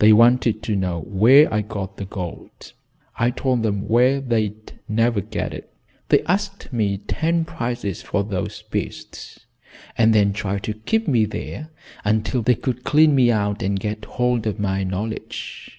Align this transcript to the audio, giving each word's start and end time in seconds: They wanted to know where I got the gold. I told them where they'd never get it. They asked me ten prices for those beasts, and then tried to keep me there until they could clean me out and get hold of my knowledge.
They 0.00 0.12
wanted 0.12 0.62
to 0.64 0.76
know 0.76 1.00
where 1.00 1.50
I 1.50 1.62
got 1.62 1.96
the 1.96 2.04
gold. 2.04 2.74
I 3.18 3.30
told 3.30 3.62
them 3.62 3.88
where 3.88 4.20
they'd 4.20 4.70
never 4.86 5.22
get 5.22 5.54
it. 5.54 5.72
They 6.10 6.22
asked 6.24 6.70
me 6.74 6.98
ten 6.98 7.46
prices 7.46 8.02
for 8.02 8.22
those 8.22 8.60
beasts, 8.60 9.46
and 9.96 10.14
then 10.14 10.34
tried 10.34 10.64
to 10.64 10.74
keep 10.74 11.08
me 11.08 11.24
there 11.24 11.70
until 12.04 12.42
they 12.42 12.54
could 12.56 12.84
clean 12.84 13.14
me 13.14 13.30
out 13.32 13.62
and 13.62 13.80
get 13.80 14.04
hold 14.04 14.46
of 14.46 14.60
my 14.60 14.84
knowledge. 14.84 15.70